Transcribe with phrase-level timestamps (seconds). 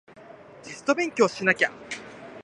[0.63, 1.71] テスト勉強しなきゃ